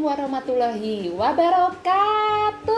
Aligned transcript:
warahmatullahi 0.00 1.12
wabarakatuh. 1.12 2.72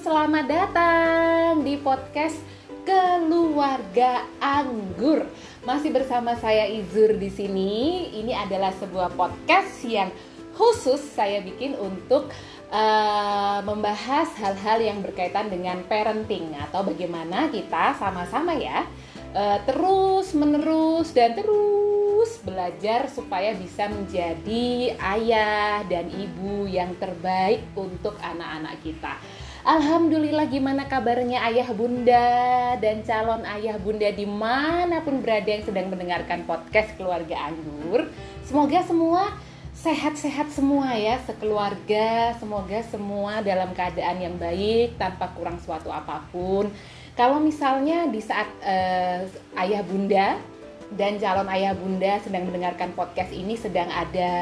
Selamat 0.00 0.48
datang 0.48 1.60
di 1.60 1.76
podcast 1.76 2.40
Keluarga 2.88 4.24
Anggur. 4.40 5.28
Masih 5.68 5.92
bersama 5.92 6.40
saya 6.40 6.64
Izur 6.64 7.20
di 7.20 7.28
sini. 7.28 8.08
Ini 8.24 8.48
adalah 8.48 8.72
sebuah 8.72 9.12
podcast 9.20 9.84
yang 9.84 10.08
khusus 10.56 11.04
saya 11.12 11.44
bikin 11.44 11.76
untuk 11.76 12.32
uh, 12.72 13.60
membahas 13.60 14.32
hal-hal 14.40 14.80
yang 14.80 15.04
berkaitan 15.04 15.52
dengan 15.52 15.84
parenting 15.92 16.56
atau 16.56 16.88
bagaimana 16.88 17.52
kita 17.52 18.00
sama-sama 18.00 18.56
ya 18.56 18.88
uh, 19.36 19.60
terus 19.68 20.32
menerus 20.32 21.12
dan 21.12 21.36
terus 21.36 21.89
terus 22.20 22.36
belajar 22.44 23.08
supaya 23.08 23.56
bisa 23.56 23.88
menjadi 23.88 24.92
ayah 24.92 25.80
dan 25.88 26.04
ibu 26.12 26.68
yang 26.68 26.92
terbaik 27.00 27.64
untuk 27.72 28.12
anak-anak 28.20 28.76
kita. 28.84 29.16
Alhamdulillah 29.64 30.44
gimana 30.52 30.84
kabarnya 30.84 31.40
ayah 31.48 31.72
bunda 31.72 32.28
dan 32.76 33.00
calon 33.08 33.40
ayah 33.56 33.80
bunda 33.80 34.12
di 34.12 34.28
mana 34.28 35.00
pun 35.00 35.24
berada 35.24 35.48
yang 35.48 35.64
sedang 35.64 35.88
mendengarkan 35.88 36.44
podcast 36.44 36.92
keluarga 37.00 37.40
anggur. 37.40 38.04
Semoga 38.44 38.84
semua 38.84 39.32
sehat-sehat 39.72 40.52
semua 40.52 40.92
ya 41.00 41.16
sekeluarga. 41.24 42.36
Semoga 42.36 42.84
semua 42.84 43.40
dalam 43.40 43.72
keadaan 43.72 44.20
yang 44.20 44.36
baik 44.36 45.00
tanpa 45.00 45.32
kurang 45.32 45.56
suatu 45.56 45.88
apa 45.88 46.20
pun. 46.28 46.68
Kalau 47.16 47.40
misalnya 47.40 48.12
di 48.12 48.20
saat 48.20 48.52
uh, 48.60 49.24
ayah 49.56 49.80
bunda 49.80 50.59
dan 50.90 51.22
calon 51.22 51.46
ayah 51.54 51.74
bunda 51.74 52.18
sedang 52.18 52.50
mendengarkan 52.50 52.90
podcast 52.98 53.30
ini 53.30 53.54
sedang 53.54 53.86
ada 53.90 54.32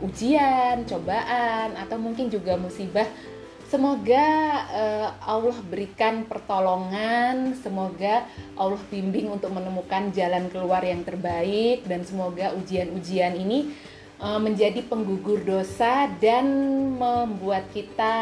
ujian, 0.00 0.88
cobaan, 0.88 1.76
atau 1.76 2.00
mungkin 2.00 2.32
juga 2.32 2.56
musibah. 2.56 3.04
Semoga 3.64 4.26
uh, 4.70 5.08
Allah 5.24 5.56
berikan 5.66 6.24
pertolongan, 6.30 7.58
semoga 7.58 8.22
Allah 8.54 8.78
bimbing 8.86 9.28
untuk 9.28 9.50
menemukan 9.50 10.14
jalan 10.14 10.46
keluar 10.52 10.80
yang 10.84 11.02
terbaik, 11.02 11.82
dan 11.84 12.06
semoga 12.06 12.54
ujian-ujian 12.54 13.34
ini 13.34 13.74
uh, 14.22 14.38
menjadi 14.38 14.78
penggugur 14.86 15.42
dosa 15.42 16.06
dan 16.22 16.46
membuat 16.94 17.66
kita 17.74 18.14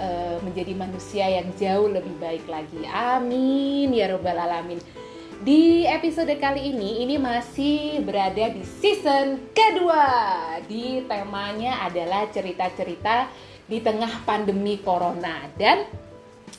uh, 0.00 0.36
menjadi 0.40 0.72
manusia 0.72 1.28
yang 1.28 1.52
jauh 1.60 1.92
lebih 1.92 2.16
baik 2.16 2.48
lagi. 2.48 2.82
Amin 2.88 3.92
ya 3.92 4.10
Robbal 4.10 4.38
'Alamin. 4.38 5.05
Di 5.36 5.84
episode 5.84 6.32
kali 6.40 6.72
ini, 6.72 7.04
ini 7.04 7.20
masih 7.20 8.00
berada 8.00 8.48
di 8.48 8.64
season 8.64 9.52
kedua. 9.52 10.08
Di 10.64 11.04
temanya 11.04 11.84
adalah 11.84 12.24
cerita-cerita 12.32 13.28
di 13.68 13.84
tengah 13.84 14.24
pandemi 14.24 14.80
corona. 14.80 15.44
Dan 15.52 15.84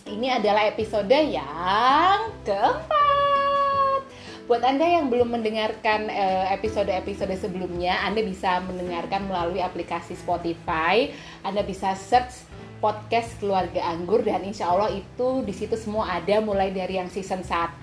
ini 0.05 0.30
adalah 0.30 0.70
episode 0.70 1.09
yang 1.09 2.30
keempat. 2.45 4.05
Buat 4.45 4.61
Anda 4.61 4.86
yang 5.02 5.09
belum 5.09 5.42
mendengarkan 5.42 6.14
eh, 6.14 6.45
episode-episode 6.53 7.33
sebelumnya, 7.33 8.05
Anda 8.05 8.22
bisa 8.22 8.61
mendengarkan 8.61 9.25
melalui 9.25 9.66
aplikasi 9.66 10.14
Spotify. 10.14 11.09
Anda 11.42 11.66
bisa 11.66 11.98
search 11.98 12.45
podcast 12.78 13.42
keluarga 13.42 13.89
anggur 13.89 14.22
dan 14.22 14.45
insya 14.45 14.70
Allah 14.70 14.94
itu 14.94 15.42
di 15.42 15.50
situ 15.50 15.73
semua 15.73 16.14
ada 16.14 16.38
mulai 16.45 16.70
dari 16.70 17.02
yang 17.02 17.09
season 17.09 17.42
1 17.42 17.81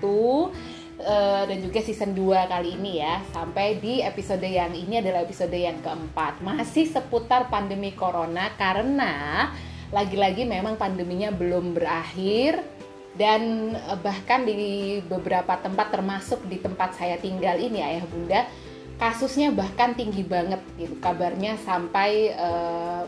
uh, 1.01 1.43
dan 1.43 1.57
juga 1.59 1.79
season 1.83 2.15
2 2.15 2.51
kali 2.51 2.77
ini 2.79 3.03
ya. 3.03 3.19
Sampai 3.33 3.79
di 3.81 3.99
episode 3.99 4.45
yang 4.45 4.71
ini 4.71 4.99
adalah 5.01 5.23
episode 5.25 5.55
yang 5.55 5.79
keempat. 5.83 6.39
Masih 6.39 6.87
seputar 6.87 7.51
pandemi 7.51 7.91
corona 7.91 8.53
karena 8.55 9.49
lagi-lagi 9.91 10.47
memang 10.47 10.79
pandeminya 10.79 11.31
belum 11.33 11.75
berakhir. 11.75 12.63
Dan 13.15 13.73
uh, 13.75 13.99
bahkan 13.99 14.43
di 14.43 14.99
beberapa 15.07 15.55
tempat 15.59 15.91
termasuk 15.91 16.43
di 16.47 16.59
tempat 16.59 16.99
saya 16.99 17.15
tinggal 17.15 17.55
ini 17.55 17.79
ayah 17.79 18.05
bunda 18.07 18.43
kasusnya 18.95 19.51
bahkan 19.51 19.91
tinggi 19.95 20.23
banget 20.23 20.59
gitu. 20.79 20.95
Kabarnya 20.99 21.59
sampai 21.63 22.31
uh, 22.35 23.03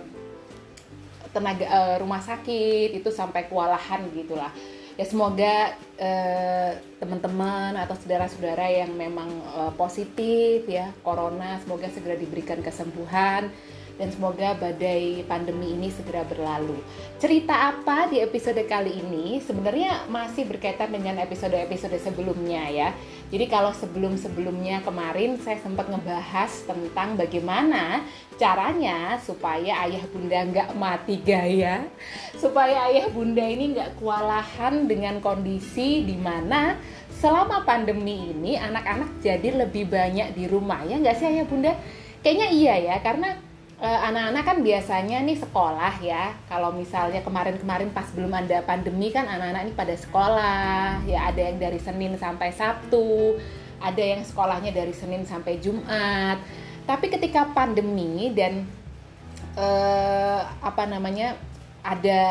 tenaga 1.31 1.65
uh, 1.67 1.95
rumah 1.99 2.23
sakit 2.23 2.97
itu 2.97 3.09
sampai 3.11 3.45
kewalahan 3.45 4.07
gitulah 4.15 4.51
ya 4.97 5.05
semoga 5.05 5.77
uh, 6.01 6.71
teman-teman 6.97 7.77
atau 7.77 7.93
saudara-saudara 7.93 8.65
yang 8.65 8.91
memang 8.97 9.29
uh, 9.53 9.71
positif 9.77 10.65
ya 10.65 10.89
corona 11.05 11.61
semoga 11.61 11.85
segera 11.93 12.17
diberikan 12.17 12.65
kesembuhan 12.65 13.53
dan 13.97 14.13
semoga 14.13 14.53
badai 14.53 15.25
pandemi 15.25 15.73
ini 15.73 15.89
segera 15.89 16.21
berlalu. 16.21 16.77
Cerita 17.17 17.73
apa 17.73 18.05
di 18.05 18.21
episode 18.21 18.61
kali 18.69 19.01
ini 19.01 19.41
sebenarnya 19.41 20.05
masih 20.07 20.45
berkaitan 20.45 20.93
dengan 20.93 21.17
episode-episode 21.25 21.97
sebelumnya 21.97 22.69
ya. 22.69 22.89
Jadi 23.33 23.45
kalau 23.49 23.73
sebelum-sebelumnya 23.73 24.85
kemarin 24.85 25.41
saya 25.41 25.57
sempat 25.59 25.89
ngebahas 25.89 26.51
tentang 26.63 27.17
bagaimana 27.17 28.05
caranya 28.37 29.17
supaya 29.17 29.81
ayah 29.89 30.05
bunda 30.13 30.45
nggak 30.45 30.69
mati 30.77 31.17
gaya, 31.19 31.89
supaya 32.37 32.87
ayah 32.93 33.09
bunda 33.09 33.41
ini 33.41 33.73
nggak 33.73 33.97
kewalahan 33.97 34.85
dengan 34.85 35.17
kondisi 35.19 36.05
di 36.05 36.13
mana 36.13 36.77
selama 37.17 37.65
pandemi 37.65 38.29
ini 38.29 38.61
anak-anak 38.61 39.09
jadi 39.25 39.65
lebih 39.65 39.89
banyak 39.89 40.37
di 40.37 40.45
rumah 40.45 40.85
ya 40.85 41.01
nggak 41.01 41.17
sih 41.17 41.27
ayah 41.33 41.45
bunda? 41.49 41.73
Kayaknya 42.21 42.47
iya 42.53 42.75
ya 42.93 42.95
karena 43.01 43.46
anak-anak 43.77 44.43
kan 44.43 44.57
biasanya 44.65 45.21
nih 45.21 45.37
sekolah 45.37 46.01
ya. 46.01 46.33
Kalau 46.49 46.73
misalnya 46.73 47.21
kemarin-kemarin 47.21 47.93
pas 47.93 48.09
belum 48.09 48.33
ada 48.33 48.65
pandemi 48.65 49.13
kan 49.13 49.29
anak-anak 49.29 49.69
ini 49.69 49.73
pada 49.77 49.93
sekolah. 49.93 51.05
Ya 51.05 51.29
ada 51.29 51.37
yang 51.37 51.61
dari 51.61 51.77
Senin 51.77 52.17
sampai 52.17 52.49
Sabtu, 52.57 53.37
ada 53.77 54.01
yang 54.01 54.25
sekolahnya 54.25 54.73
dari 54.73 54.93
Senin 54.97 55.29
sampai 55.29 55.61
Jumat. 55.61 56.41
Tapi 56.89 57.05
ketika 57.13 57.53
pandemi 57.53 58.33
dan 58.33 58.65
eh, 59.53 60.41
apa 60.41 60.83
namanya 60.89 61.37
ada 61.85 62.21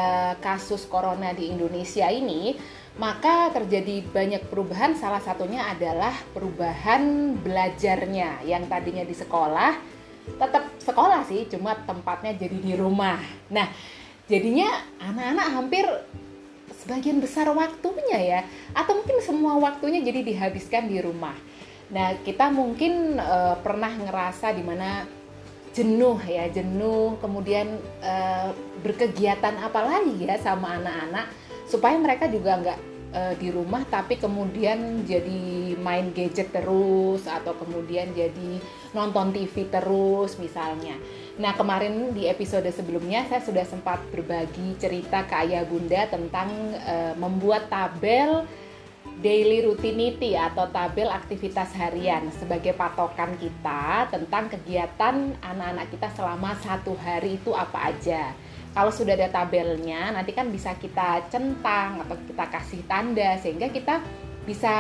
kasus 0.43 0.83
corona 0.85 1.31
di 1.31 1.49
Indonesia 1.49 2.11
ini, 2.11 2.59
maka 2.99 3.55
terjadi 3.55 4.03
banyak 4.03 4.51
perubahan. 4.51 4.99
Salah 4.99 5.23
satunya 5.23 5.63
adalah 5.71 6.13
perubahan 6.35 7.37
belajarnya 7.39 8.43
yang 8.43 8.67
tadinya 8.67 9.07
di 9.07 9.15
sekolah 9.15 9.96
tetap 10.35 10.67
sekolah 10.83 11.23
sih 11.25 11.47
cuma 11.47 11.79
tempatnya 11.87 12.35
jadi 12.35 12.59
di 12.59 12.75
rumah. 12.75 13.23
Nah 13.51 13.71
jadinya 14.27 14.67
anak-anak 14.99 15.47
hampir 15.55 15.85
sebagian 16.83 17.23
besar 17.23 17.47
waktunya 17.55 18.19
ya 18.19 18.41
atau 18.75 18.99
mungkin 18.99 19.23
semua 19.23 19.55
waktunya 19.59 20.03
jadi 20.03 20.27
dihabiskan 20.27 20.91
di 20.91 20.99
rumah. 20.99 21.35
Nah 21.95 22.19
kita 22.27 22.51
mungkin 22.51 23.23
uh, 23.23 23.59
pernah 23.63 23.95
ngerasa 23.95 24.51
di 24.55 24.63
mana 24.67 25.07
jenuh 25.77 26.17
ya 26.25 26.49
jenuh 26.49 27.21
kemudian 27.21 27.69
uh, 28.01 28.49
berkegiatan 28.81 29.61
apa 29.61 29.81
lagi 29.85 30.25
ya 30.25 30.41
sama 30.41 30.81
anak-anak 30.81 31.29
supaya 31.69 32.01
mereka 32.01 32.33
juga 32.33 32.57
nggak 32.57 32.96
uh, 33.17 33.35
di 33.41 33.49
rumah 33.49 33.83
tapi 33.89 34.21
kemudian 34.21 35.09
jadi 35.09 35.73
main 35.81 36.13
gadget 36.13 36.53
terus 36.53 37.25
atau 37.25 37.57
kemudian 37.57 38.13
jadi 38.13 38.61
nonton 38.93 39.33
TV 39.33 39.73
terus 39.73 40.37
misalnya. 40.37 41.01
Nah 41.41 41.57
kemarin 41.57 42.13
di 42.13 42.29
episode 42.29 42.69
sebelumnya 42.69 43.25
saya 43.25 43.41
sudah 43.41 43.65
sempat 43.65 44.05
berbagi 44.13 44.77
cerita 44.77 45.25
ke 45.25 45.35
ayah 45.49 45.65
bunda 45.65 46.05
tentang 46.13 46.49
uh, 46.85 47.17
membuat 47.17 47.73
tabel 47.73 48.45
daily 49.21 49.65
routinity 49.65 50.37
atau 50.37 50.69
tabel 50.69 51.09
aktivitas 51.09 51.73
harian 51.73 52.29
sebagai 52.37 52.77
patokan 52.77 53.33
kita 53.41 54.13
tentang 54.13 54.53
kegiatan 54.53 55.33
anak-anak 55.41 55.89
kita 55.89 56.09
selama 56.13 56.53
satu 56.61 56.93
hari 57.01 57.41
itu 57.41 57.57
apa 57.57 57.97
aja 57.97 58.37
kalau 58.77 58.93
sudah 58.93 59.17
ada 59.17 59.33
tabelnya 59.33 60.13
nanti 60.13 60.37
kan 60.37 60.53
bisa 60.53 60.77
kita 60.77 61.25
centang 61.33 61.97
atau 62.05 62.13
kita 62.29 62.45
kasih 62.53 62.85
tanda 62.85 63.41
sehingga 63.41 63.73
kita 63.73 64.05
bisa 64.45 64.77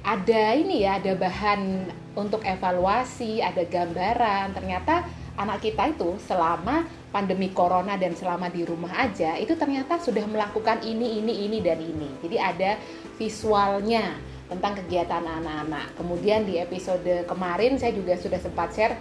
ada 0.00 0.44
ini 0.56 0.82
ya 0.82 0.96
ada 0.96 1.12
bahan 1.12 1.92
untuk 2.16 2.40
evaluasi 2.40 3.44
ada 3.44 3.68
gambaran. 3.68 4.56
Ternyata 4.56 5.04
anak 5.36 5.60
kita 5.60 5.92
itu 5.92 6.16
selama 6.24 6.88
pandemi 7.12 7.52
corona 7.52 8.00
dan 8.00 8.16
selama 8.16 8.48
di 8.48 8.64
rumah 8.64 8.96
aja 8.96 9.36
itu 9.36 9.52
ternyata 9.60 10.00
sudah 10.00 10.24
melakukan 10.24 10.80
ini 10.80 11.20
ini 11.20 11.44
ini 11.44 11.58
dan 11.60 11.84
ini. 11.84 12.08
Jadi 12.24 12.36
ada 12.40 12.80
visualnya 13.20 14.16
tentang 14.48 14.80
kegiatan 14.80 15.20
anak-anak. 15.20 16.00
Kemudian 16.00 16.48
di 16.48 16.56
episode 16.56 17.28
kemarin 17.28 17.76
saya 17.76 17.92
juga 17.92 18.16
sudah 18.16 18.40
sempat 18.40 18.72
share 18.72 18.96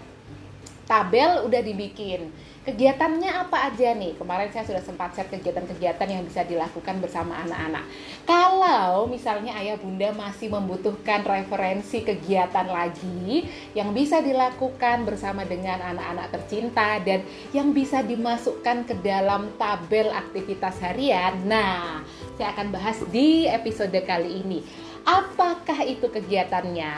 tabel 0.91 1.47
udah 1.47 1.61
dibikin 1.63 2.27
Kegiatannya 2.61 3.41
apa 3.41 3.73
aja 3.73 3.97
nih? 3.97 4.13
Kemarin 4.21 4.53
saya 4.53 4.61
sudah 4.69 4.85
sempat 4.85 5.17
share 5.17 5.25
kegiatan-kegiatan 5.33 6.05
yang 6.05 6.21
bisa 6.21 6.45
dilakukan 6.45 7.01
bersama 7.01 7.41
anak-anak. 7.41 7.89
Kalau 8.29 9.09
misalnya 9.09 9.57
ayah 9.57 9.81
bunda 9.81 10.13
masih 10.13 10.53
membutuhkan 10.53 11.25
referensi 11.25 12.05
kegiatan 12.05 12.69
lagi 12.69 13.49
yang 13.73 13.97
bisa 13.97 14.21
dilakukan 14.21 15.09
bersama 15.09 15.41
dengan 15.41 15.81
anak-anak 15.81 16.37
tercinta 16.37 17.01
dan 17.01 17.25
yang 17.49 17.73
bisa 17.73 18.05
dimasukkan 18.05 18.85
ke 18.85 18.93
dalam 19.01 19.49
tabel 19.57 20.13
aktivitas 20.13 20.77
harian. 20.85 21.41
Nah, 21.49 22.05
saya 22.37 22.53
akan 22.53 22.77
bahas 22.77 23.01
di 23.09 23.49
episode 23.49 23.97
kali 24.05 24.45
ini. 24.45 24.61
Apakah 25.01 25.81
itu 25.81 26.05
kegiatannya? 26.13 26.93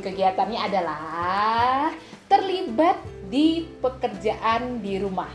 Kegiatannya 0.00 0.60
adalah 0.72 1.92
terlibat 2.30 3.09
di 3.30 3.64
pekerjaan 3.78 4.82
di 4.82 4.98
rumah. 4.98 5.30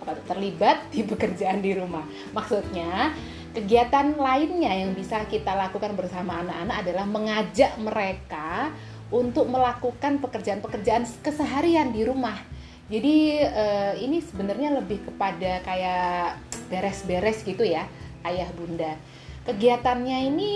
Apa? 0.00 0.16
Terlibat 0.24 0.88
di 0.90 1.04
pekerjaan 1.12 1.60
di 1.60 1.76
rumah. 1.76 2.02
Maksudnya, 2.32 3.12
kegiatan 3.52 4.16
lainnya 4.16 4.72
yang 4.72 4.96
bisa 4.96 5.22
kita 5.28 5.52
lakukan 5.52 5.94
bersama 5.94 6.40
anak-anak 6.42 6.76
adalah 6.80 7.06
mengajak 7.06 7.72
mereka 7.78 8.72
untuk 9.12 9.46
melakukan 9.46 10.18
pekerjaan-pekerjaan 10.18 11.04
keseharian 11.22 11.92
di 11.92 12.02
rumah. 12.02 12.40
Jadi 12.88 13.40
uh, 13.40 13.94
ini 13.96 14.20
sebenarnya 14.20 14.76
lebih 14.76 15.04
kepada 15.08 15.64
kayak 15.64 16.40
beres-beres 16.68 17.40
gitu 17.44 17.64
ya, 17.64 17.88
ayah 18.28 18.48
bunda. 18.52 18.96
Kegiatannya 19.44 20.18
ini 20.34 20.52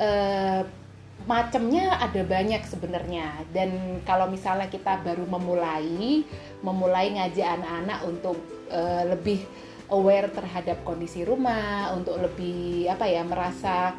uh, 0.00 0.83
macamnya 1.24 1.96
ada 2.00 2.20
banyak 2.24 2.62
sebenarnya. 2.68 3.44
Dan 3.52 4.00
kalau 4.04 4.28
misalnya 4.28 4.68
kita 4.68 5.00
baru 5.00 5.24
memulai 5.24 6.24
memulai 6.60 7.12
ngajak 7.16 7.48
anak-anak 7.60 7.98
untuk 8.04 8.36
uh, 8.72 9.04
lebih 9.08 9.44
aware 9.92 10.32
terhadap 10.32 10.80
kondisi 10.84 11.24
rumah 11.28 11.92
untuk 11.92 12.16
lebih 12.16 12.88
apa 12.88 13.04
ya 13.04 13.20
merasa 13.24 13.92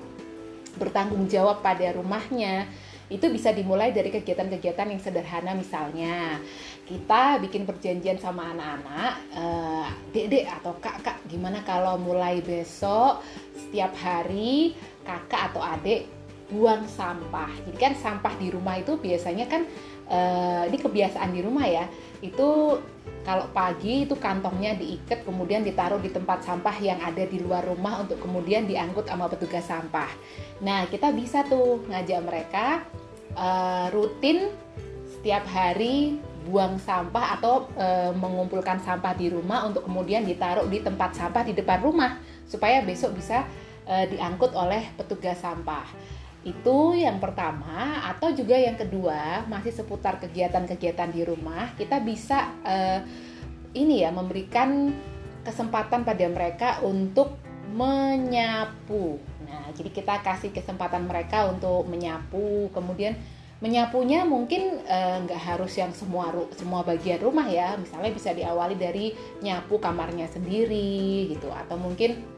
bertanggung 0.76 1.30
jawab 1.30 1.62
pada 1.62 1.94
rumahnya 1.94 2.68
itu 3.06 3.30
bisa 3.30 3.54
dimulai 3.54 3.94
dari 3.94 4.10
kegiatan-kegiatan 4.10 4.90
yang 4.90 5.02
sederhana 5.02 5.54
misalnya. 5.54 6.42
Kita 6.90 7.38
bikin 7.38 7.70
perjanjian 7.70 8.18
sama 8.18 8.50
anak-anak 8.50 9.14
uh, 9.38 9.88
dek 10.10 10.46
atau 10.62 10.74
kakak 10.82 11.22
gimana 11.30 11.62
kalau 11.62 12.02
mulai 12.02 12.42
besok 12.42 13.22
setiap 13.54 13.94
hari 14.02 14.74
kakak 15.06 15.54
atau 15.54 15.62
adik 15.62 16.15
buang 16.52 16.86
sampah. 16.86 17.50
Jadi 17.66 17.78
kan 17.78 17.94
sampah 17.98 18.34
di 18.38 18.54
rumah 18.54 18.78
itu 18.78 18.98
biasanya 19.02 19.46
kan 19.50 19.66
uh, 20.10 20.64
ini 20.70 20.78
kebiasaan 20.78 21.34
di 21.34 21.42
rumah 21.42 21.66
ya. 21.66 21.86
Itu 22.22 22.80
kalau 23.26 23.50
pagi 23.50 24.06
itu 24.06 24.14
kantongnya 24.18 24.78
diikat 24.78 25.26
kemudian 25.26 25.66
ditaruh 25.66 25.98
di 25.98 26.14
tempat 26.14 26.46
sampah 26.46 26.78
yang 26.78 27.02
ada 27.02 27.26
di 27.26 27.42
luar 27.42 27.66
rumah 27.66 28.06
untuk 28.06 28.22
kemudian 28.22 28.70
diangkut 28.70 29.10
sama 29.10 29.26
petugas 29.26 29.66
sampah. 29.66 30.10
Nah, 30.62 30.86
kita 30.86 31.10
bisa 31.10 31.42
tuh 31.50 31.82
ngajak 31.90 32.22
mereka 32.22 32.86
uh, 33.34 33.90
rutin 33.90 34.54
setiap 35.10 35.42
hari 35.50 36.22
buang 36.46 36.78
sampah 36.78 37.42
atau 37.42 37.66
e, 37.74 38.14
mengumpulkan 38.14 38.78
sampah 38.78 39.18
di 39.18 39.34
rumah 39.34 39.66
untuk 39.66 39.90
kemudian 39.90 40.22
ditaruh 40.22 40.70
di 40.70 40.86
tempat 40.86 41.18
sampah 41.18 41.42
di 41.42 41.58
depan 41.58 41.82
rumah 41.82 42.22
supaya 42.46 42.86
besok 42.86 43.18
bisa 43.18 43.42
e, 43.90 44.14
diangkut 44.14 44.54
oleh 44.54 44.94
petugas 44.94 45.42
sampah. 45.42 45.90
Itu 46.46 46.94
yang 46.94 47.18
pertama 47.18 48.06
atau 48.06 48.30
juga 48.30 48.54
yang 48.54 48.78
kedua 48.78 49.50
masih 49.50 49.74
seputar 49.74 50.22
kegiatan-kegiatan 50.22 51.10
di 51.10 51.26
rumah 51.26 51.74
kita 51.74 51.98
bisa 52.06 52.54
uh, 52.62 53.02
ini 53.74 54.06
ya 54.06 54.14
memberikan 54.14 54.94
kesempatan 55.42 56.06
pada 56.06 56.26
mereka 56.30 56.70
untuk 56.86 57.38
menyapu. 57.76 59.20
Nah, 59.46 59.68
jadi 59.76 59.90
kita 59.92 60.24
kasih 60.24 60.50
kesempatan 60.56 61.06
mereka 61.06 61.46
untuk 61.52 61.86
menyapu, 61.86 62.72
kemudian 62.72 63.20
menyapunya 63.60 64.28
mungkin 64.28 64.84
eh, 64.84 65.16
nggak 65.24 65.42
harus 65.42 65.74
yang 65.80 65.92
semua 65.96 66.32
semua 66.56 66.82
bagian 66.88 67.20
rumah 67.20 67.46
ya. 67.46 67.76
Misalnya 67.76 68.12
bisa 68.16 68.32
diawali 68.32 68.80
dari 68.80 69.12
nyapu 69.44 69.78
kamarnya 69.78 70.32
sendiri 70.32 71.30
gitu, 71.30 71.52
atau 71.52 71.76
mungkin 71.76 72.35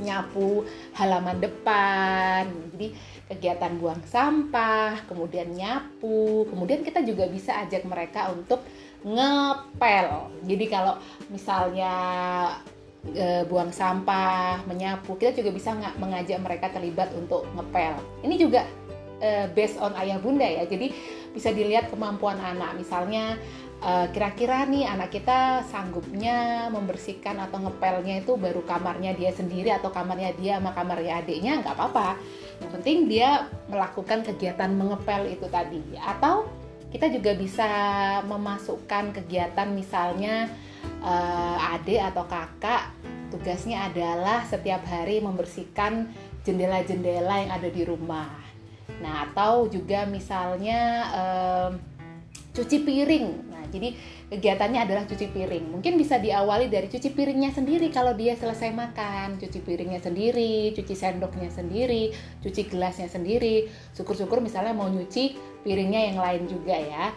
nyapu 0.00 0.64
halaman 0.96 1.38
depan. 1.38 2.48
Jadi 2.74 2.96
kegiatan 3.30 3.78
buang 3.78 4.02
sampah, 4.08 5.06
kemudian 5.06 5.54
nyapu, 5.54 6.48
kemudian 6.50 6.82
kita 6.82 7.04
juga 7.06 7.30
bisa 7.30 7.54
ajak 7.62 7.86
mereka 7.86 8.32
untuk 8.34 8.64
ngepel. 9.06 10.34
Jadi 10.44 10.64
kalau 10.66 10.98
misalnya 11.30 11.94
e, 13.06 13.46
buang 13.46 13.72
sampah, 13.72 14.66
menyapu, 14.66 15.16
kita 15.16 15.32
juga 15.32 15.54
bisa 15.54 15.72
mengajak 15.96 16.42
mereka 16.42 16.68
terlibat 16.74 17.08
untuk 17.16 17.46
ngepel. 17.56 17.96
Ini 18.26 18.34
juga 18.36 18.66
e, 19.22 19.48
based 19.54 19.78
on 19.78 19.94
ayah 19.96 20.18
bunda 20.18 20.44
ya. 20.44 20.66
Jadi 20.66 20.92
bisa 21.30 21.54
dilihat 21.54 21.88
kemampuan 21.88 22.36
anak. 22.42 22.76
Misalnya 22.76 23.38
e, 23.80 23.92
kira-kira 24.12 24.68
nih 24.68 24.86
anak 24.86 25.10
kita 25.10 25.64
sanggupnya 25.68 26.68
membersihkan 26.70 27.40
atau 27.40 27.58
ngepelnya 27.64 28.22
itu 28.22 28.36
baru 28.36 28.62
kamarnya 28.64 29.16
dia 29.16 29.32
sendiri 29.34 29.72
atau 29.74 29.90
kamarnya 29.90 30.36
dia 30.36 30.60
sama 30.60 30.76
kamarnya 30.76 31.24
adiknya 31.24 31.64
nggak 31.64 31.74
apa-apa 31.74 32.20
yang 32.60 32.70
penting 32.76 32.98
dia 33.08 33.48
melakukan 33.72 34.20
kegiatan 34.22 34.70
mengepel 34.76 35.26
itu 35.32 35.46
tadi 35.48 35.80
atau 35.96 36.46
kita 36.90 37.06
juga 37.08 37.32
bisa 37.38 37.68
memasukkan 38.26 39.14
kegiatan 39.14 39.68
misalnya 39.70 40.50
uh, 41.06 41.72
adik 41.78 42.02
atau 42.02 42.26
kakak 42.26 42.90
tugasnya 43.30 43.86
adalah 43.86 44.42
setiap 44.44 44.82
hari 44.90 45.22
membersihkan 45.22 46.10
jendela-jendela 46.42 47.46
yang 47.46 47.52
ada 47.54 47.68
di 47.70 47.82
rumah. 47.86 48.28
Nah, 49.00 49.30
atau 49.30 49.70
juga 49.70 50.04
misalnya 50.10 50.80
uh, 51.14 51.70
cuci 52.52 52.82
piring. 52.82 53.49
Jadi 53.70 53.96
kegiatannya 54.28 54.80
adalah 54.82 55.06
cuci 55.06 55.30
piring. 55.30 55.70
Mungkin 55.78 55.96
bisa 55.96 56.18
diawali 56.18 56.68
dari 56.68 56.90
cuci 56.90 57.14
piringnya 57.14 57.54
sendiri 57.54 57.88
kalau 57.88 58.12
dia 58.12 58.34
selesai 58.34 58.74
makan, 58.74 59.38
cuci 59.38 59.58
piringnya 59.62 60.02
sendiri, 60.02 60.74
cuci 60.76 60.94
sendoknya 60.94 61.48
sendiri, 61.48 62.12
cuci 62.42 62.62
gelasnya 62.68 63.06
sendiri. 63.08 63.70
Syukur-syukur 63.96 64.42
misalnya 64.42 64.74
mau 64.74 64.90
nyuci 64.90 65.38
piringnya 65.62 66.12
yang 66.12 66.18
lain 66.18 66.50
juga 66.50 66.76
ya. 66.76 67.14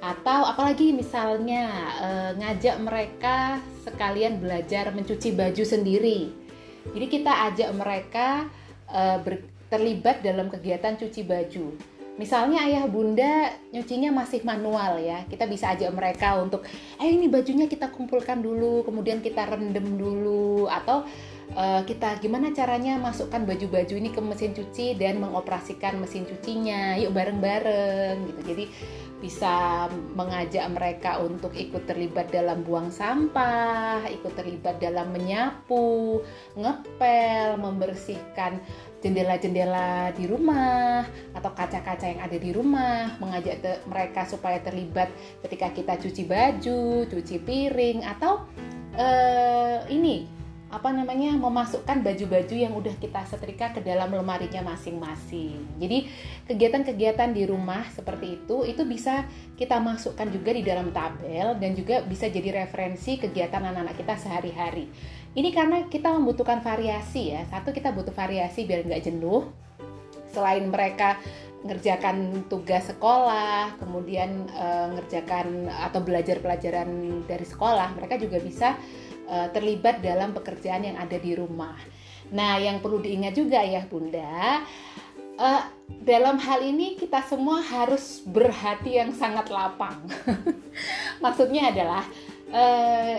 Atau 0.00 0.46
apalagi 0.46 0.94
misalnya 0.94 1.66
e, 1.98 2.08
ngajak 2.38 2.76
mereka 2.78 3.58
sekalian 3.82 4.38
belajar 4.38 4.94
mencuci 4.94 5.34
baju 5.34 5.64
sendiri. 5.66 6.30
Jadi 6.94 7.06
kita 7.10 7.32
ajak 7.50 7.70
mereka 7.74 8.46
e, 8.86 9.02
ber, 9.20 9.34
terlibat 9.66 10.22
dalam 10.22 10.46
kegiatan 10.46 10.94
cuci 10.94 11.26
baju 11.26 11.95
Misalnya 12.16 12.64
ayah 12.64 12.88
bunda 12.88 13.52
nyucinya 13.76 14.08
masih 14.08 14.40
manual 14.40 14.96
ya, 15.04 15.28
kita 15.28 15.44
bisa 15.44 15.76
ajak 15.76 15.92
mereka 15.92 16.40
untuk, 16.40 16.64
eh 16.96 17.12
ini 17.12 17.28
bajunya 17.28 17.68
kita 17.68 17.92
kumpulkan 17.92 18.40
dulu, 18.40 18.80
kemudian 18.88 19.20
kita 19.20 19.44
rendam 19.44 20.00
dulu, 20.00 20.64
atau 20.64 21.04
uh, 21.52 21.84
kita 21.84 22.16
gimana 22.24 22.56
caranya 22.56 22.96
masukkan 22.96 23.44
baju-baju 23.44 23.94
ini 24.00 24.08
ke 24.08 24.20
mesin 24.24 24.56
cuci 24.56 24.96
dan 24.96 25.20
mengoperasikan 25.20 26.00
mesin 26.00 26.24
cucinya, 26.24 26.96
yuk 26.96 27.12
bareng-bareng 27.12 28.32
gitu. 28.32 28.40
Jadi 28.48 28.64
bisa 29.16 29.88
mengajak 30.12 30.68
mereka 30.68 31.16
untuk 31.24 31.56
ikut 31.56 31.88
terlibat 31.88 32.28
dalam 32.28 32.60
buang 32.60 32.92
sampah, 32.92 34.04
ikut 34.12 34.36
terlibat 34.36 34.76
dalam 34.76 35.08
menyapu, 35.08 36.20
ngepel, 36.52 37.56
membersihkan 37.56 38.60
jendela-jendela 39.00 40.12
di 40.12 40.28
rumah 40.28 41.08
atau 41.32 41.50
kaca-kaca 41.56 42.06
yang 42.12 42.20
ada 42.20 42.36
di 42.36 42.50
rumah, 42.52 43.16
mengajak 43.16 43.60
mereka 43.88 44.28
supaya 44.28 44.60
terlibat 44.60 45.08
ketika 45.46 45.72
kita 45.72 45.94
cuci 45.96 46.22
baju, 46.28 47.08
cuci 47.08 47.36
piring 47.40 48.04
atau 48.04 48.44
uh, 49.00 49.80
ini 49.88 50.35
apa 50.66 50.90
namanya 50.90 51.38
memasukkan 51.38 52.02
baju-baju 52.02 52.54
yang 52.58 52.74
udah 52.74 52.90
kita 52.98 53.22
setrika 53.22 53.70
ke 53.70 53.80
dalam 53.86 54.10
lemarinya 54.10 54.66
masing-masing. 54.66 55.54
Jadi 55.78 56.10
kegiatan-kegiatan 56.50 57.30
di 57.30 57.46
rumah 57.46 57.86
seperti 57.94 58.42
itu 58.42 58.66
itu 58.66 58.82
bisa 58.82 59.22
kita 59.54 59.78
masukkan 59.78 60.26
juga 60.26 60.50
di 60.50 60.66
dalam 60.66 60.90
tabel 60.90 61.54
dan 61.62 61.70
juga 61.78 62.02
bisa 62.02 62.26
jadi 62.26 62.66
referensi 62.66 63.14
kegiatan 63.14 63.62
anak-anak 63.62 63.94
kita 63.94 64.14
sehari-hari. 64.18 64.90
Ini 65.38 65.54
karena 65.54 65.86
kita 65.86 66.10
membutuhkan 66.18 66.58
variasi 66.58 67.36
ya. 67.36 67.46
Satu 67.46 67.70
kita 67.70 67.94
butuh 67.94 68.10
variasi 68.10 68.66
biar 68.66 68.82
nggak 68.82 69.06
jenuh. 69.06 69.46
Selain 70.34 70.66
mereka 70.66 71.22
ngerjakan 71.62 72.46
tugas 72.46 72.90
sekolah, 72.90 73.74
kemudian 73.80 74.46
e, 74.50 74.66
ngerjakan 74.96 75.66
atau 75.68 76.00
belajar 76.00 76.38
pelajaran 76.38 77.22
dari 77.26 77.46
sekolah, 77.46 77.96
mereka 77.98 78.16
juga 78.20 78.38
bisa 78.38 78.78
e, 79.26 79.36
terlibat 79.52 80.00
dalam 80.00 80.32
pekerjaan 80.32 80.86
yang 80.86 80.96
ada 80.96 81.18
di 81.20 81.36
rumah. 81.36 81.76
Nah, 82.32 82.58
yang 82.58 82.82
perlu 82.82 82.98
diingat 82.98 83.38
juga 83.38 83.62
ya 83.62 83.86
Bunda, 83.86 84.66
uh, 85.38 85.62
dalam 86.02 86.40
hal 86.40 86.64
ini 86.64 86.96
kita 86.98 87.22
semua 87.22 87.62
harus 87.62 88.24
berhati 88.26 88.98
yang 88.98 89.12
sangat 89.12 89.52
lapang. 89.52 90.10
Maksudnya 91.24 91.70
adalah 91.70 92.02
uh, 92.50 93.16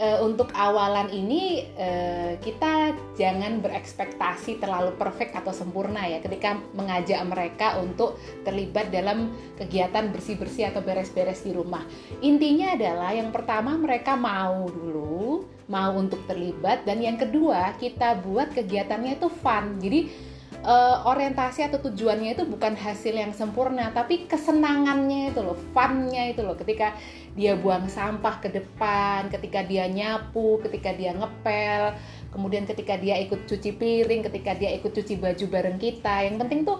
uh, 0.00 0.18
untuk 0.24 0.48
awalan 0.56 1.12
ini 1.12 1.68
uh, 1.76 2.40
kita 2.40 2.96
jangan 3.14 3.60
berekspektasi 3.60 4.58
terlalu 4.58 4.96
perfect 4.96 5.36
atau 5.36 5.52
sempurna 5.52 6.08
ya 6.08 6.24
ketika 6.24 6.56
mengajak 6.72 7.20
mereka 7.28 7.76
untuk 7.78 8.16
terlibat 8.42 8.88
dalam 8.88 9.36
kegiatan 9.60 10.08
bersih-bersih 10.08 10.72
atau 10.72 10.80
beres-beres 10.80 11.44
di 11.44 11.52
rumah. 11.52 11.84
Intinya 12.24 12.74
adalah 12.74 13.12
yang 13.12 13.28
pertama 13.30 13.76
mereka 13.76 14.16
mau 14.16 14.66
dulu, 14.66 15.44
mau 15.68 15.92
untuk 15.94 16.24
terlibat 16.24 16.88
dan 16.88 17.04
yang 17.04 17.20
kedua 17.20 17.76
kita 17.76 18.16
buat 18.24 18.56
kegiatannya 18.56 19.20
itu 19.20 19.28
fun. 19.28 19.78
Jadi 19.78 20.29
uh, 20.64 21.06
orientasi 21.08 21.66
atau 21.68 21.78
tujuannya 21.90 22.36
itu 22.36 22.44
bukan 22.48 22.76
hasil 22.76 23.14
yang 23.16 23.32
sempurna 23.32 23.92
tapi 23.92 24.28
kesenangannya 24.28 25.32
itu 25.32 25.40
loh 25.40 25.56
funnya 25.72 26.30
itu 26.32 26.40
loh. 26.44 26.56
Ketika 26.56 26.96
dia 27.36 27.54
buang 27.54 27.86
sampah 27.86 28.42
ke 28.42 28.48
depan 28.50 29.30
ketika 29.30 29.62
dia 29.62 29.86
nyapu 29.86 30.58
ketika 30.66 30.90
dia 30.90 31.14
ngepel 31.14 31.94
kemudian 32.34 32.66
ketika 32.66 32.98
dia 32.98 33.16
ikut 33.22 33.46
cuci 33.46 33.78
piring 33.78 34.26
ketika 34.26 34.58
dia 34.58 34.74
ikut 34.76 34.90
cuci 34.92 35.18
baju 35.18 35.44
bareng 35.48 35.78
kita. 35.78 36.26
Yang 36.26 36.36
penting 36.46 36.60
tuh 36.66 36.78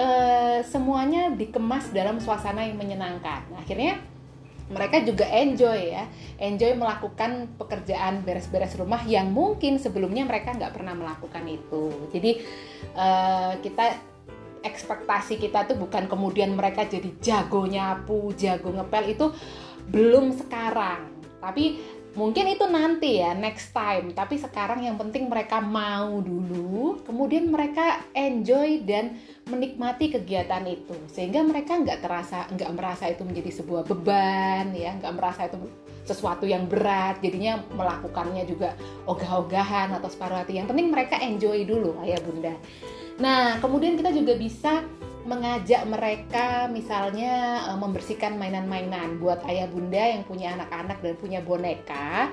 uh, 0.00 0.60
semuanya 0.64 1.32
dikemas 1.32 1.90
dalam 1.90 2.20
suasana 2.20 2.64
yang 2.64 2.78
menyenangkan. 2.78 3.48
Nah, 3.50 3.60
akhirnya 3.60 4.00
mereka 4.66 4.98
juga 5.02 5.26
enjoy 5.30 5.94
ya. 5.94 6.04
Enjoy 6.42 6.74
melakukan 6.74 7.54
pekerjaan 7.54 8.26
beres-beres 8.26 8.74
rumah 8.74 9.02
yang 9.06 9.30
mungkin 9.30 9.78
sebelumnya 9.78 10.26
mereka 10.26 10.54
nggak 10.54 10.74
pernah 10.74 10.94
melakukan 10.98 11.44
itu. 11.46 12.10
Jadi 12.10 12.42
uh, 12.98 13.54
kita 13.62 13.94
ekspektasi 14.66 15.38
kita 15.38 15.70
tuh 15.70 15.78
bukan 15.78 16.10
kemudian 16.10 16.58
mereka 16.58 16.82
jadi 16.82 17.06
jago 17.22 17.70
nyapu 17.70 18.34
jago 18.34 18.74
ngepel 18.74 19.04
itu 19.14 19.26
belum 19.86 20.34
sekarang. 20.34 21.14
Tapi 21.38 21.78
mungkin 22.16 22.48
itu 22.48 22.64
nanti 22.66 23.20
ya 23.20 23.36
next 23.36 23.70
time. 23.76 24.10
Tapi 24.16 24.40
sekarang 24.40 24.82
yang 24.82 24.96
penting 24.96 25.28
mereka 25.28 25.60
mau 25.60 26.18
dulu 26.24 27.04
kemudian 27.04 27.52
mereka 27.52 28.02
enjoy 28.16 28.82
dan 28.82 29.20
menikmati 29.46 30.10
kegiatan 30.10 30.64
itu. 30.64 30.96
Sehingga 31.12 31.44
mereka 31.44 31.76
nggak 31.76 32.00
terasa 32.00 32.48
nggak 32.50 32.72
merasa 32.72 33.04
itu 33.06 33.22
menjadi 33.22 33.62
sebuah 33.62 33.84
beban 33.86 34.72
ya. 34.72 34.96
Nggak 34.96 35.14
merasa 35.14 35.40
itu 35.46 35.60
sesuatu 36.08 36.48
yang 36.48 36.64
berat. 36.66 37.20
Jadinya 37.20 37.60
melakukannya 37.76 38.48
juga 38.48 38.72
ogah-ogahan 39.04 39.92
atau 39.94 40.08
separuh 40.08 40.40
hati. 40.40 40.56
Yang 40.56 40.72
penting 40.72 40.88
mereka 40.88 41.20
enjoy 41.20 41.68
dulu 41.68 42.00
ayah 42.02 42.18
bunda. 42.24 42.56
Nah 43.20 43.60
kemudian 43.60 43.96
kita 43.96 44.12
juga 44.12 44.36
bisa 44.36 44.84
mengajak 45.26 45.82
mereka 45.90 46.70
misalnya 46.70 47.66
uh, 47.68 47.78
membersihkan 47.78 48.38
mainan-mainan. 48.38 49.18
Buat 49.18 49.42
ayah 49.50 49.66
bunda 49.66 50.00
yang 50.00 50.22
punya 50.22 50.54
anak-anak 50.54 51.02
dan 51.02 51.14
punya 51.18 51.42
boneka 51.42 52.30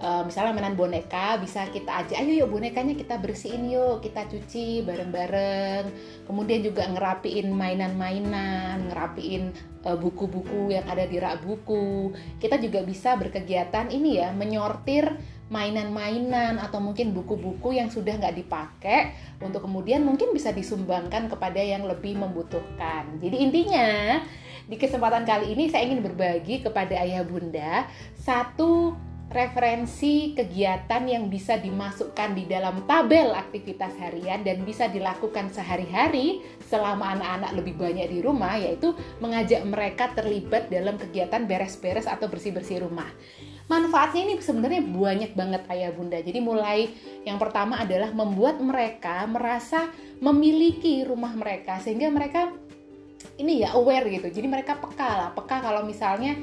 uh, 0.00 0.22
misalnya 0.24 0.56
mainan 0.56 0.74
boneka 0.74 1.36
bisa 1.38 1.68
kita 1.68 2.04
ajak 2.04 2.16
ayo 2.24 2.44
yuk 2.44 2.48
bonekanya 2.50 2.96
kita 2.96 3.20
bersihin 3.20 3.68
yuk 3.68 4.00
kita 4.02 4.26
cuci 4.26 4.82
bareng-bareng. 4.88 5.84
Kemudian 6.24 6.60
juga 6.64 6.88
ngerapiin 6.88 7.52
mainan-mainan 7.52 8.88
ngerapiin 8.90 9.52
buku 9.80 10.28
buku-buku 10.30 10.76
yang 10.76 10.84
ada 10.88 11.04
di 11.08 11.16
rak 11.20 11.44
buku. 11.44 12.12
Kita 12.40 12.60
juga 12.60 12.84
bisa 12.84 13.16
berkegiatan 13.16 13.88
ini 13.92 14.20
ya 14.20 14.32
menyortir 14.32 15.16
mainan-mainan 15.50 16.62
atau 16.62 16.78
mungkin 16.78 17.10
buku-buku 17.10 17.74
yang 17.74 17.90
sudah 17.90 18.16
nggak 18.16 18.38
dipakai 18.38 19.12
untuk 19.42 19.66
kemudian 19.66 20.06
mungkin 20.06 20.30
bisa 20.30 20.54
disumbangkan 20.54 21.26
kepada 21.26 21.58
yang 21.58 21.84
lebih 21.84 22.14
membutuhkan. 22.14 23.18
Jadi 23.18 23.36
intinya 23.36 24.22
di 24.70 24.78
kesempatan 24.78 25.26
kali 25.26 25.58
ini 25.58 25.66
saya 25.66 25.90
ingin 25.90 26.06
berbagi 26.06 26.62
kepada 26.62 26.94
ayah 27.02 27.26
bunda 27.26 27.90
satu 28.14 28.94
referensi 29.30 30.34
kegiatan 30.34 31.06
yang 31.06 31.30
bisa 31.30 31.54
dimasukkan 31.58 32.34
di 32.34 32.50
dalam 32.50 32.82
tabel 32.86 33.30
aktivitas 33.30 33.94
harian 33.98 34.42
dan 34.42 34.66
bisa 34.66 34.90
dilakukan 34.90 35.50
sehari-hari 35.54 36.42
selama 36.66 37.14
anak-anak 37.14 37.50
lebih 37.54 37.74
banyak 37.78 38.10
di 38.10 38.18
rumah 38.22 38.58
yaitu 38.58 38.90
mengajak 39.22 39.62
mereka 39.62 40.10
terlibat 40.18 40.66
dalam 40.66 40.98
kegiatan 40.98 41.46
beres-beres 41.46 42.10
atau 42.10 42.26
bersih-bersih 42.26 42.82
rumah 42.82 43.06
manfaatnya 43.70 44.26
ini 44.26 44.34
sebenarnya 44.42 44.82
banyak 44.82 45.32
banget 45.38 45.62
ayah 45.70 45.94
bunda 45.94 46.18
jadi 46.18 46.42
mulai 46.42 46.90
yang 47.22 47.38
pertama 47.38 47.78
adalah 47.78 48.10
membuat 48.10 48.58
mereka 48.58 49.22
merasa 49.30 49.86
memiliki 50.18 51.06
rumah 51.06 51.30
mereka 51.38 51.78
sehingga 51.78 52.10
mereka 52.10 52.50
ini 53.38 53.62
ya 53.62 53.78
aware 53.78 54.10
gitu 54.10 54.26
jadi 54.26 54.50
mereka 54.50 54.74
peka 54.74 55.10
lah 55.14 55.30
peka 55.30 55.62
kalau 55.62 55.86
misalnya 55.86 56.34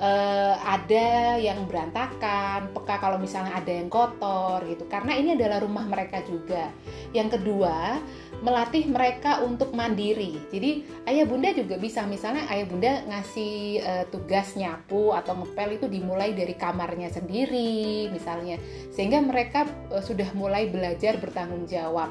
uh, 0.00 0.54
ada 0.64 1.36
yang 1.36 1.68
berantakan, 1.68 2.72
peka 2.72 2.96
kalau 2.98 3.20
misalnya 3.20 3.58
ada 3.60 3.70
yang 3.70 3.92
kotor 3.92 4.64
gitu. 4.66 4.88
Karena 4.88 5.14
ini 5.14 5.36
adalah 5.36 5.60
rumah 5.60 5.84
mereka 5.84 6.24
juga. 6.24 6.72
Yang 7.12 7.38
kedua, 7.38 8.00
melatih 8.40 8.88
mereka 8.88 9.44
untuk 9.44 9.76
mandiri. 9.76 10.40
Jadi 10.48 10.84
ayah 11.08 11.28
bunda 11.28 11.52
juga 11.52 11.76
bisa 11.76 12.04
misalnya 12.08 12.48
ayah 12.48 12.66
bunda 12.66 12.92
ngasih 13.08 13.54
uh, 13.84 14.04
tugas 14.08 14.56
nyapu 14.56 15.12
atau 15.12 15.36
ngepel 15.44 15.76
itu 15.76 15.86
dimulai 15.86 16.32
dari 16.32 16.56
kamarnya 16.56 17.12
sendiri 17.12 18.08
misalnya 18.08 18.56
sehingga 18.92 19.20
mereka 19.20 19.68
uh, 19.92 20.00
sudah 20.00 20.32
mulai 20.32 20.72
belajar 20.72 21.20
bertanggung 21.20 21.68
jawab. 21.68 22.08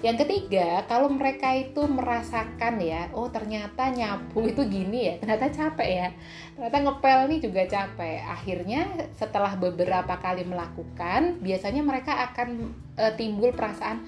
Yang 0.00 0.24
ketiga, 0.24 0.88
kalau 0.88 1.12
mereka 1.12 1.52
itu 1.52 1.84
merasakan 1.84 2.80
ya, 2.80 3.12
oh 3.12 3.28
ternyata 3.28 3.92
nyapu 3.92 4.48
itu 4.48 4.64
gini 4.64 5.12
ya, 5.12 5.14
ternyata 5.20 5.52
capek 5.52 5.90
ya, 5.92 6.08
ternyata 6.56 6.76
ngepel 6.88 7.18
nih 7.28 7.40
juga 7.44 7.62
capek. 7.68 8.16
Akhirnya 8.24 8.80
setelah 9.20 9.60
beberapa 9.60 10.16
kali 10.16 10.48
melakukan, 10.48 11.44
biasanya 11.44 11.84
mereka 11.84 12.32
akan 12.32 12.72
uh, 12.96 13.12
timbul 13.12 13.52
perasaan 13.52 14.00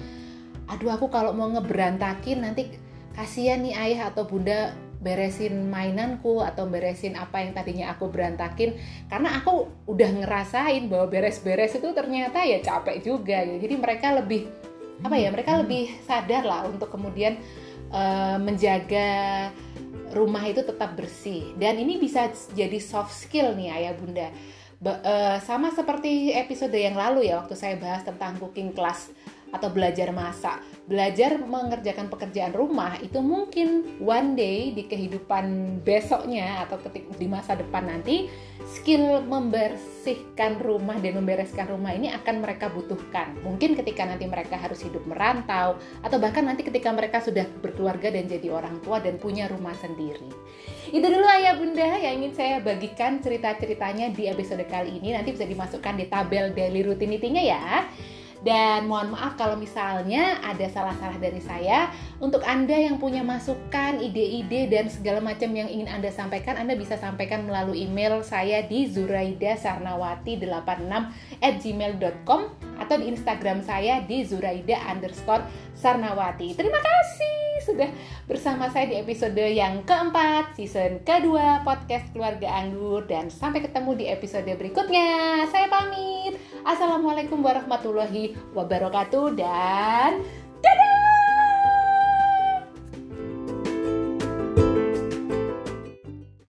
aduh 0.71 0.95
aku 0.95 1.11
kalau 1.11 1.35
mau 1.35 1.50
ngeberantakin 1.50 2.45
nanti 2.45 2.75
kasihan 3.12 3.61
nih 3.61 3.76
ayah 3.76 4.14
atau 4.14 4.25
bunda 4.25 4.73
beresin 5.02 5.66
mainanku 5.66 6.40
atau 6.47 6.71
beresin 6.71 7.19
apa 7.19 7.42
yang 7.42 7.52
tadinya 7.52 7.90
aku 7.90 8.07
berantakin. 8.09 8.78
Karena 9.11 9.42
aku 9.42 9.66
udah 9.90 10.11
ngerasain 10.23 10.87
bahwa 10.87 11.11
beres-beres 11.11 11.75
itu 11.75 11.90
ternyata 11.90 12.47
ya 12.47 12.62
capek 12.62 13.02
juga 13.02 13.42
gitu. 13.42 13.66
jadi 13.66 13.75
mereka 13.76 14.14
lebih 14.14 14.47
apa 15.02 15.19
ya 15.19 15.35
mereka 15.35 15.59
lebih 15.59 15.90
sadar 16.07 16.47
lah 16.47 16.71
untuk 16.71 16.87
kemudian 16.95 17.35
uh, 17.90 18.38
menjaga 18.38 19.50
rumah 20.14 20.47
itu 20.47 20.62
tetap 20.62 20.95
bersih. 20.95 21.50
Dan 21.59 21.83
ini 21.83 21.99
bisa 21.99 22.31
jadi 22.54 22.78
soft 22.78 23.11
skill 23.11 23.59
nih 23.59 23.75
ayah 23.75 23.95
bunda. 23.99 24.31
Ba 24.78 24.99
uh, 25.02 25.38
sama 25.42 25.75
seperti 25.75 26.31
episode 26.35 26.75
yang 26.75 26.95
lalu 26.95 27.26
ya 27.31 27.42
waktu 27.42 27.59
saya 27.59 27.75
bahas 27.78 28.07
tentang 28.07 28.38
cooking 28.38 28.71
class 28.75 29.11
atau 29.52 29.68
belajar 29.68 30.09
masak, 30.16 30.64
belajar 30.88 31.37
mengerjakan 31.37 32.09
pekerjaan 32.09 32.56
rumah 32.56 32.97
itu 33.04 33.21
mungkin 33.21 34.00
one 34.00 34.32
day 34.32 34.73
di 34.73 34.88
kehidupan 34.88 35.78
besoknya 35.85 36.64
atau 36.64 36.80
ketik 36.80 37.06
di 37.21 37.28
masa 37.28 37.54
depan 37.54 37.85
nanti 37.85 38.32
skill 38.64 39.21
membersihkan 39.23 40.56
rumah 40.64 40.97
dan 40.99 41.21
membereskan 41.21 41.68
rumah 41.68 41.92
ini 41.92 42.09
akan 42.11 42.40
mereka 42.40 42.73
butuhkan. 42.73 43.37
Mungkin 43.44 43.76
ketika 43.76 44.09
nanti 44.09 44.25
mereka 44.25 44.56
harus 44.56 44.80
hidup 44.80 45.04
merantau 45.04 45.76
atau 46.00 46.16
bahkan 46.16 46.49
nanti 46.49 46.64
ketika 46.64 46.88
mereka 46.90 47.21
sudah 47.21 47.44
berkeluarga 47.61 48.09
dan 48.09 48.25
jadi 48.26 48.49
orang 48.49 48.80
tua 48.80 49.04
dan 49.04 49.21
punya 49.21 49.47
rumah 49.52 49.76
sendiri. 49.76 50.32
Itu 50.88 51.06
dulu 51.09 51.25
ayah 51.28 51.61
bunda 51.61 52.00
yang 52.00 52.25
ingin 52.25 52.32
saya 52.32 52.56
bagikan 52.64 53.21
cerita-ceritanya 53.21 54.16
di 54.16 54.32
episode 54.32 54.64
kali 54.64 54.99
ini. 54.99 55.12
Nanti 55.12 55.37
bisa 55.37 55.44
dimasukkan 55.44 55.94
di 56.00 56.06
tabel 56.09 56.56
daily 56.56 56.85
rutinity-nya 56.88 57.42
ya. 57.44 57.66
Dan 58.42 58.90
mohon 58.90 59.14
maaf 59.14 59.38
kalau 59.38 59.54
misalnya 59.54 60.42
ada 60.42 60.66
salah-salah 60.66 61.14
dari 61.22 61.38
saya. 61.38 61.94
Untuk 62.18 62.42
Anda 62.42 62.75
yang 62.75 62.99
punya 62.99 63.22
masukan, 63.22 64.02
ide-ide 64.02 64.66
dan 64.66 64.90
segala 64.90 65.22
macam 65.22 65.54
yang 65.54 65.70
ingin 65.70 65.87
Anda 65.87 66.11
sampaikan, 66.11 66.58
Anda 66.58 66.75
bisa 66.75 66.99
sampaikan 66.99 67.46
melalui 67.46 67.87
email 67.87 68.18
saya 68.26 68.66
di 68.66 68.90
zuraidasarnawati86 68.90 70.90
at 71.38 71.54
gmail.com 71.62 72.40
atau 72.82 72.99
di 72.99 73.14
Instagram 73.14 73.62
saya 73.62 74.02
di 74.02 74.26
zuraida 74.26 74.75
underscore 74.90 75.46
sarnawati. 75.78 76.58
Terima 76.58 76.82
kasih 76.82 77.62
sudah 77.62 77.87
bersama 78.26 78.66
saya 78.75 78.90
di 78.90 78.99
episode 78.99 79.38
yang 79.38 79.87
keempat, 79.87 80.58
season 80.58 80.99
kedua 81.06 81.62
podcast 81.62 82.11
Keluarga 82.11 82.58
Anggur 82.58 83.06
dan 83.06 83.30
sampai 83.30 83.62
ketemu 83.62 83.94
di 83.94 84.11
episode 84.11 84.50
berikutnya. 84.50 85.46
Saya 85.46 85.70
pamit. 85.70 86.51
Assalamualaikum 86.62 87.42
warahmatullahi 87.42 88.38
wabarakatuh 88.54 89.35
dan 89.35 90.23
dadah! 90.62 90.91